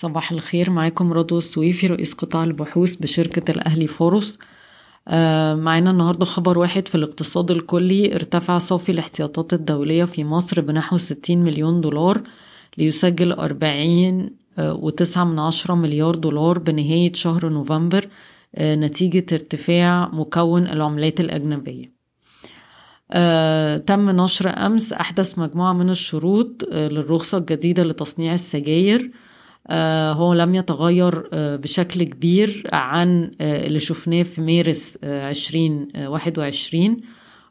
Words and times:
صباح 0.00 0.32
الخير. 0.32 0.70
معاكم 0.70 1.12
رضوى 1.12 1.38
السويفي 1.38 1.86
رئيس 1.86 2.14
قطاع 2.14 2.44
البحوث 2.44 2.96
بشركة 2.96 3.50
الأهلي 3.50 3.86
فاروس. 3.86 4.38
آه، 5.08 5.54
معانا 5.54 5.90
النهاردة 5.90 6.24
خبر 6.24 6.58
واحد 6.58 6.88
في 6.88 6.94
الاقتصاد 6.94 7.50
الكلي. 7.50 8.14
ارتفع 8.14 8.58
صافي 8.58 8.92
الاحتياطات 8.92 9.52
الدولية 9.52 10.04
في 10.04 10.24
مصر 10.24 10.60
بنحو 10.60 10.98
60 10.98 11.38
مليون 11.38 11.80
دولار 11.80 12.22
ليسجل 12.78 13.32
40 13.32 14.30
آه، 14.58 14.74
وتسعة 14.74 15.24
من 15.24 15.38
عشرة 15.38 15.74
مليار 15.74 16.14
دولار 16.14 16.58
بنهاية 16.58 17.12
شهر 17.12 17.48
نوفمبر 17.48 18.08
آه، 18.54 18.74
نتيجة 18.74 19.26
ارتفاع 19.32 20.08
مكون 20.12 20.66
العملات 20.66 21.20
الأجنبية. 21.20 21.96
آه، 23.12 23.76
تم 23.76 24.10
نشر 24.10 24.48
أمس 24.66 24.92
أحدث 24.92 25.38
مجموعة 25.38 25.72
من 25.72 25.90
الشروط 25.90 26.64
آه، 26.72 26.88
للرخصة 26.88 27.38
الجديدة 27.38 27.82
لتصنيع 27.84 28.34
السجاير. 28.34 29.10
هو 30.12 30.34
لم 30.34 30.54
يتغير 30.54 31.28
آه، 31.32 31.56
بشكل 31.56 32.02
كبير 32.02 32.70
عن 32.72 33.30
آه، 33.40 33.66
اللي 33.66 33.78
شفناه 33.78 34.22
في 34.22 34.40
مارس 34.40 34.98
عشرين 35.04 35.88
واحد 36.06 36.38
وعشرين. 36.38 37.00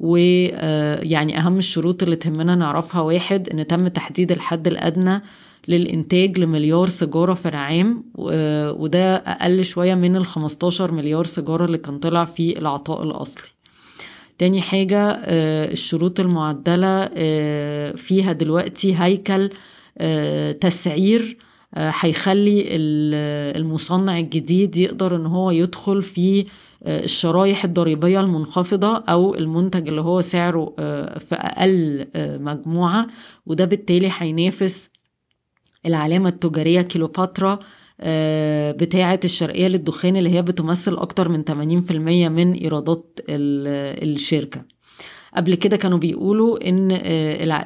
ويعني 0.00 1.38
أهم 1.38 1.58
الشروط 1.58 2.02
اللي 2.02 2.16
تهمنا 2.16 2.54
نعرفها 2.54 3.00
واحد 3.00 3.48
إن 3.48 3.66
تم 3.66 3.88
تحديد 3.88 4.32
الحد 4.32 4.66
الأدنى 4.66 5.22
للإنتاج 5.68 6.38
لمليار 6.38 6.88
سيجارة 6.88 7.34
في 7.34 7.48
العام 7.48 8.04
وده 8.14 9.16
أقل 9.16 9.64
شوية 9.64 9.94
من 9.94 10.16
ال 10.16 10.26
15 10.26 10.92
مليار 10.92 11.24
سيجارة 11.24 11.64
اللي 11.64 11.78
كان 11.78 11.98
طلع 11.98 12.24
في 12.24 12.58
العطاء 12.58 13.02
الأصلي. 13.02 13.48
تاني 14.38 14.60
حاجة 14.60 15.18
الشروط 15.72 16.20
المعدلة 16.20 17.06
فيها 17.94 18.32
دلوقتي 18.32 18.94
هيكل 18.98 19.50
تسعير 20.60 21.36
هيخلي 21.74 22.64
المصنع 23.56 24.18
الجديد 24.18 24.76
يقدر 24.76 25.16
إن 25.16 25.26
هو 25.26 25.50
يدخل 25.50 26.02
في 26.02 26.46
الشرايح 26.86 27.64
الضريبية 27.64 28.20
المنخفضة 28.20 28.96
أو 28.96 29.34
المنتج 29.34 29.88
اللي 29.88 30.00
هو 30.02 30.20
سعره 30.20 30.74
في 31.18 31.34
أقل 31.34 32.06
مجموعة. 32.16 33.06
وده 33.46 33.64
بالتالي 33.64 34.10
هينافس 34.18 34.90
العلامة 35.86 36.28
التجارية 36.28 36.80
كيلوباترا 36.80 37.58
بتاعة 38.72 39.20
الشرقية 39.24 39.68
للدخان 39.68 40.16
اللي 40.16 40.30
هي 40.30 40.42
بتمثل 40.42 40.94
أكتر 40.96 41.28
من 41.28 41.44
80% 41.44 41.92
من 42.28 42.52
إيرادات 42.52 43.20
الشركة. 43.28 44.64
قبل 45.36 45.54
كده 45.54 45.76
كانوا 45.76 45.98
بيقولوا 45.98 46.68
إن 46.68 46.88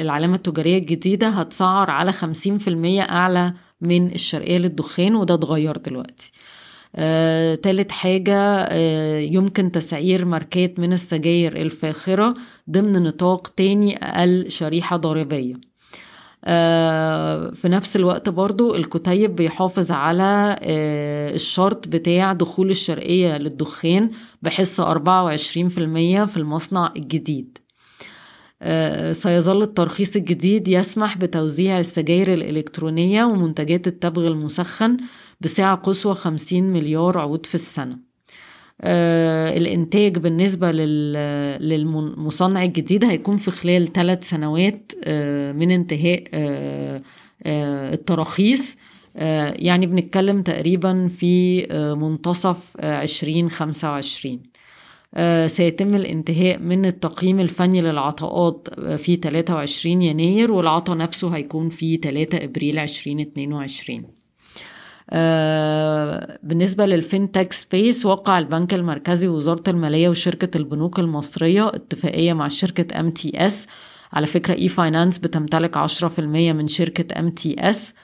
العلامة 0.00 0.34
التجارية 0.36 0.78
الجديدة 0.78 1.28
هتسعر 1.28 1.90
على 1.90 2.12
50% 2.12 2.18
أعلى 3.10 3.52
من 3.80 4.12
الشرقية 4.12 4.58
للدخان 4.58 5.14
وده 5.14 5.34
اتغير 5.34 5.76
دلوقتي. 5.76 6.32
آه، 6.96 7.54
تالت 7.54 7.92
حاجة 7.92 8.36
آه، 8.70 9.18
يمكن 9.18 9.72
تسعير 9.72 10.24
ماركات 10.24 10.78
من 10.78 10.92
السجاير 10.92 11.56
الفاخرة 11.56 12.34
ضمن 12.70 13.02
نطاق 13.02 13.48
تاني 13.48 13.96
أقل 13.96 14.50
شريحة 14.50 14.96
ضريبية. 14.96 15.54
آه، 16.44 17.50
في 17.50 17.68
نفس 17.68 17.96
الوقت 17.96 18.28
برضو 18.28 18.74
الكتيب 18.74 19.36
بيحافظ 19.36 19.90
على 19.92 20.56
آه، 20.62 21.34
الشرط 21.34 21.88
بتاع 21.88 22.32
دخول 22.32 22.70
الشرقية 22.70 23.38
للدخان 23.38 24.10
بحصة 24.42 24.90
24% 24.90 26.24
في 26.24 26.36
المصنع 26.36 26.92
الجديد. 26.96 27.58
سيظل 29.12 29.62
الترخيص 29.62 30.16
الجديد 30.16 30.68
يسمح 30.68 31.18
بتوزيع 31.18 31.78
السجاير 31.78 32.32
الإلكترونية 32.32 33.24
ومنتجات 33.24 33.86
التبغ 33.86 34.26
المسخن 34.26 34.96
بسعة 35.40 35.76
قصوى 35.76 36.14
50 36.14 36.62
مليار 36.62 37.18
عود 37.18 37.46
في 37.46 37.54
السنة. 37.54 37.98
آه 38.80 39.56
الإنتاج 39.56 40.18
بالنسبة 40.18 40.72
للمصنع 41.60 42.62
الجديد 42.64 43.04
هيكون 43.04 43.36
في 43.36 43.50
خلال 43.50 43.92
ثلاث 43.92 44.28
سنوات 44.28 44.92
آه 45.04 45.52
من 45.52 45.70
انتهاء 45.70 46.24
آه 46.34 47.02
آه 47.42 47.94
التراخيص. 47.94 48.76
آه 49.16 49.54
يعني 49.58 49.86
بنتكلم 49.86 50.40
تقريبا 50.42 51.08
في 51.08 51.66
آه 51.70 51.94
منتصف 51.94 52.80
عشرين 52.80 53.50
خمسة 53.50 53.90
وعشرين. 53.90 54.42
سيتم 55.46 55.94
الانتهاء 55.94 56.58
من 56.58 56.84
التقييم 56.86 57.40
الفني 57.40 57.80
للعطاءات 57.82 58.68
في 58.80 59.16
23 59.16 60.02
يناير 60.02 60.52
والعطاء 60.52 60.96
نفسه 60.96 61.28
هيكون 61.36 61.68
في 61.68 61.96
3 61.96 62.44
إبريل 62.44 62.78
2022 62.78 64.04
آه 65.10 66.38
بالنسبة 66.42 66.86
للفينتك 66.86 67.52
سبيس 67.52 68.06
وقع 68.06 68.38
البنك 68.38 68.74
المركزي 68.74 69.28
ووزارة 69.28 69.62
المالية 69.68 70.08
وشركة 70.08 70.56
البنوك 70.58 70.98
المصرية 70.98 71.68
اتفاقية 71.68 72.32
مع 72.32 72.48
شركة 72.48 73.00
MTS 73.00 73.66
على 74.12 74.26
فكرة 74.26 74.54
e-finance 74.54 75.18
بتمتلك 75.18 75.76
عشرة 75.76 76.08
في 76.08 76.18
المية 76.18 76.52
من 76.52 76.66
شركة 76.66 77.18
MTS 77.20 77.90
آه 77.90 77.96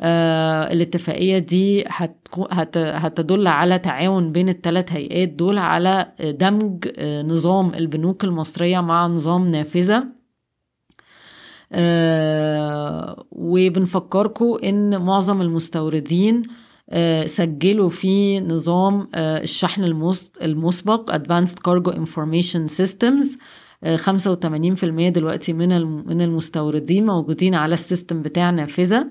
الاتفاقية 0.00 1.38
دي 1.38 1.84
هت 1.88 2.28
هتدل 2.76 3.46
على 3.46 3.78
تعاون 3.78 4.32
بين 4.32 4.48
الثلاث 4.48 4.92
هيئات 4.92 5.28
دول 5.28 5.58
على 5.58 6.12
دمج 6.20 6.88
آه 6.98 7.22
نظام 7.22 7.74
البنوك 7.74 8.24
المصرية 8.24 8.80
مع 8.80 9.06
نظام 9.06 9.46
نافذة. 9.46 10.04
آه 11.72 13.24
وبنفكركم 13.30 14.56
إن 14.64 15.00
معظم 15.02 15.40
المستوردين 15.42 16.42
آه 16.90 17.26
سجلوا 17.26 17.88
في 17.88 18.40
نظام 18.40 19.08
آه 19.14 19.42
الشحن 19.42 19.84
المسبق 20.42 21.12
Advanced 21.16 21.56
Cargo 21.68 21.92
Information 21.92 22.68
Systems. 22.82 23.38
85% 23.84 24.84
دلوقتي 25.08 25.52
من 25.52 25.68
من 26.06 26.20
المستوردين 26.22 27.06
موجودين 27.06 27.54
على 27.54 27.74
السيستم 27.74 28.22
بتاع 28.22 28.50
نافذة. 28.50 28.98
آه 28.98 29.06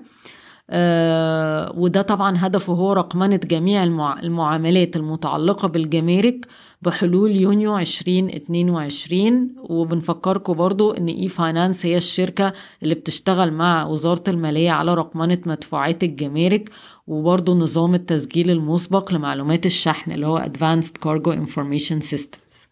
وده 1.76 2.02
طبعا 2.02 2.34
هدفه 2.38 2.72
هو 2.72 2.92
رقمنة 2.92 3.36
جميع 3.36 3.84
المع... 3.84 4.20
المعاملات 4.20 4.96
المتعلقة 4.96 5.68
بالجمارك 5.68 6.46
بحلول 6.82 7.36
يونيو 7.36 7.78
2022 7.78 9.50
وبنفكركم 9.56 10.52
برضو 10.52 10.90
إن 10.90 11.08
اي 11.08 11.28
فاينانس 11.28 11.86
هي 11.86 11.96
الشركة 11.96 12.52
اللي 12.82 12.94
بتشتغل 12.94 13.52
مع 13.52 13.86
وزارة 13.86 14.22
المالية 14.28 14.70
على 14.70 14.94
رقمنة 14.94 15.38
مدفوعات 15.46 16.02
الجمارك 16.04 16.70
وبرضو 17.06 17.54
نظام 17.54 17.94
التسجيل 17.94 18.50
المسبق 18.50 19.12
لمعلومات 19.12 19.66
الشحن 19.66 20.12
اللي 20.12 20.26
هو 20.26 20.40
Advanced 20.40 20.92
Cargo 21.06 21.32
Information 21.32 22.14
Systems. 22.14 22.66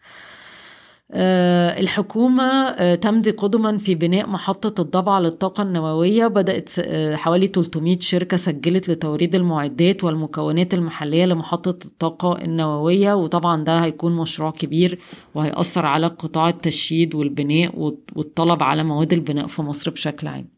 الحكومة 1.11 2.71
تمضي 2.95 3.31
قدما 3.31 3.77
في 3.77 3.95
بناء 3.95 4.29
محطة 4.29 4.81
الضبعة 4.81 5.19
للطاقة 5.19 5.63
النووية. 5.63 6.27
بدأت 6.27 6.69
حوالي 7.15 7.47
300 7.47 7.99
شركة 7.99 8.37
سجلت 8.37 8.89
لتوريد 8.89 9.35
المعدات 9.35 10.03
والمكونات 10.03 10.73
المحلية 10.73 11.25
لمحطة 11.25 11.85
الطاقة 11.85 12.37
النووية. 12.41 13.13
وطبعا 13.13 13.63
ده 13.63 13.79
هيكون 13.79 14.15
مشروع 14.15 14.51
كبير 14.51 14.99
وهيأثر 15.35 15.85
على 15.85 16.07
قطاع 16.07 16.49
التشييد 16.49 17.15
والبناء 17.15 17.79
والطلب 18.15 18.63
على 18.63 18.83
مواد 18.83 19.13
البناء 19.13 19.47
في 19.47 19.61
مصر 19.61 19.91
بشكل 19.91 20.27
عام. 20.27 20.55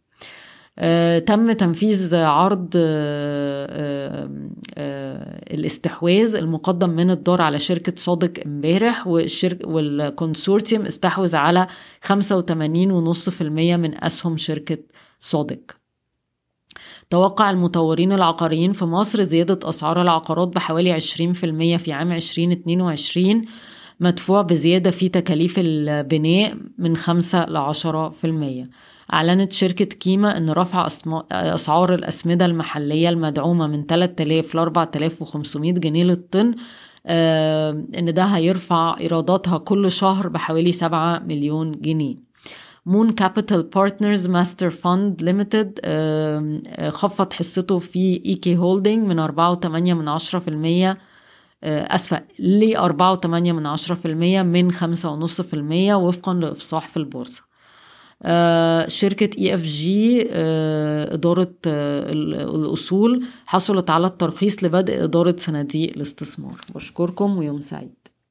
آه، 0.79 1.19
تم 1.19 1.51
تنفيذ 1.51 2.15
عرض 2.15 2.73
آه، 2.75 3.67
آه، 3.69 4.29
الاستحواذ 4.77 6.35
المقدم 6.35 6.89
من 6.89 7.11
الدار 7.11 7.41
على 7.41 7.59
شركة 7.59 7.93
صادق 7.95 8.33
امبارح 8.45 9.07
والشركة 9.07 9.67
والكونسورتيوم 9.67 10.85
استحوذ 10.85 11.35
على 11.35 11.67
85.5% 12.07 13.41
من 13.41 14.03
أسهم 14.03 14.37
شركة 14.37 14.77
صادق. 15.19 15.59
توقع 17.09 17.49
المطورين 17.49 18.11
العقاريين 18.11 18.71
في 18.71 18.85
مصر 18.85 19.23
زيادة 19.23 19.69
أسعار 19.69 20.01
العقارات 20.01 20.47
بحوالي 20.47 20.99
20% 20.99 21.03
في 21.77 21.93
عام 21.93 22.11
2022 22.11 23.45
مدفوع 23.99 24.41
بزيادة 24.41 24.91
في 24.91 25.09
تكاليف 25.09 25.55
البناء 25.57 26.57
من 26.77 26.97
5 26.97 27.45
ل 27.45 27.73
10% 27.73 28.67
أعلنت 29.13 29.53
شركة 29.53 29.85
كيما 29.85 30.37
أن 30.37 30.49
رفع 30.49 30.87
أسعار 31.31 31.93
الأسمدة 31.93 32.45
المحلية 32.45 33.09
المدعومة 33.09 33.67
من 33.67 33.85
3000 33.85 34.55
ل 34.55 34.59
4500 34.59 35.71
جنيه 35.73 36.03
للطن 36.03 36.55
آه 37.05 37.83
إن 37.97 38.13
ده 38.13 38.23
هيرفع 38.23 38.95
إيراداتها 38.99 39.57
كل 39.57 39.91
شهر 39.91 40.27
بحوالي 40.27 40.71
7 40.71 41.19
مليون 41.19 41.71
جنيه. 41.71 42.15
Moon 42.85 43.11
Capital 43.11 43.63
Partners 43.63 44.27
Master 44.27 44.69
Fund 44.69 45.23
Limited 45.23 45.79
خفض 46.89 47.33
حصته 47.33 47.79
في 47.79 48.21
EK 48.25 48.57
Holding 48.57 49.07
من 49.07 49.27
4.8 49.27 50.97
من 51.63 51.69
10% 51.69 51.95
أسفة 51.95 52.23
ل 52.39 52.75
4.8 52.77 53.25
من 53.25 53.77
10% 53.77 54.05
من 54.43 54.71
5.5% 54.71 55.93
وفقا 55.95 56.33
لإفصاح 56.33 56.87
في 56.87 56.97
البورصة؟ 56.97 57.43
شركة 58.87 59.29
EFG 59.37 60.27
إدارة 61.13 61.53
الأصول 61.65 63.25
حصلت 63.47 63.89
على 63.89 64.07
الترخيص 64.07 64.63
لبدء 64.63 65.03
إدارة 65.03 65.35
صناديق 65.39 65.91
الاستثمار. 65.95 66.61
بشكركم 66.75 67.37
ويوم 67.37 67.59
سعيد. 67.59 68.07